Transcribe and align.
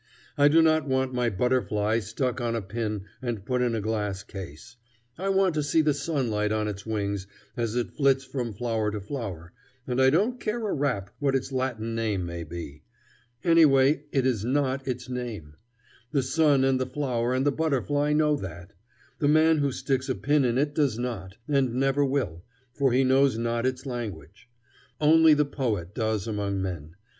I 0.35 0.47
do 0.47 0.63
not 0.63 0.87
want 0.87 1.13
my 1.13 1.29
butterfly 1.29 1.99
stuck 1.99 2.41
on 2.41 2.55
a 2.55 2.61
pin 2.63 3.03
and 3.21 3.45
put 3.45 3.61
in 3.61 3.75
a 3.75 3.81
glass 3.81 4.23
case. 4.23 4.75
I 5.15 5.29
want 5.29 5.53
to 5.53 5.61
see 5.61 5.81
the 5.83 5.93
sunlight 5.93 6.51
on 6.51 6.67
its 6.67 6.87
wings 6.87 7.27
as 7.55 7.75
it 7.75 7.91
flits 7.93 8.23
from 8.23 8.51
flower 8.55 8.89
to 8.89 8.99
flower, 8.99 9.53
and 9.85 10.01
I 10.01 10.09
don't 10.09 10.39
care 10.39 10.67
a 10.67 10.73
rap 10.73 11.11
what 11.19 11.35
its 11.35 11.51
Latin 11.51 11.93
name 11.93 12.25
may 12.25 12.43
be. 12.43 12.81
Anyway, 13.43 14.05
it 14.11 14.25
is 14.25 14.43
not 14.43 14.87
its 14.87 15.07
name. 15.07 15.53
The 16.11 16.23
sun 16.23 16.63
and 16.63 16.79
the 16.81 16.87
flower 16.87 17.35
and 17.35 17.45
the 17.45 17.51
butterfly 17.51 18.11
know 18.11 18.35
that. 18.37 18.73
The 19.19 19.27
man 19.27 19.59
who 19.59 19.71
sticks 19.71 20.09
a 20.09 20.15
pin 20.15 20.43
in 20.45 20.57
it 20.57 20.73
does 20.73 20.97
not, 20.97 21.37
and 21.47 21.75
never 21.75 22.03
will, 22.03 22.43
for 22.73 22.91
he 22.91 23.03
knows 23.03 23.37
not 23.37 23.67
its 23.67 23.85
language. 23.85 24.49
Only 24.99 25.35
the 25.35 25.45
poet 25.45 25.93
does 25.93 26.25
among 26.25 26.59
men. 26.59 26.95